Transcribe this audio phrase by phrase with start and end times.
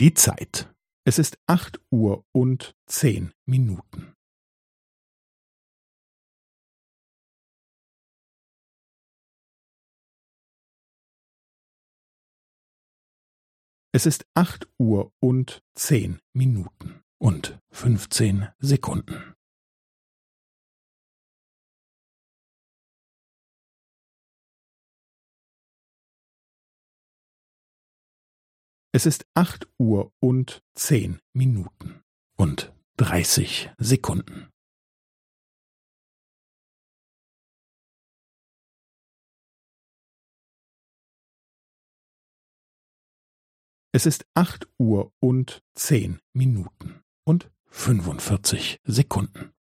[0.00, 0.72] Die Zeit.
[1.04, 4.14] Es ist acht Uhr und zehn Minuten.
[13.90, 19.34] Es ist acht Uhr und zehn Minuten und fünfzehn Sekunden.
[28.98, 32.02] Es ist acht Uhr und zehn Minuten
[32.36, 34.50] und dreißig Sekunden.
[43.92, 49.52] Es ist acht Uhr und zehn Minuten und fünfundvierzig Sekunden.